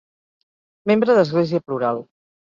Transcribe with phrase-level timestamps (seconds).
[0.91, 2.01] Membre d'Església Plural.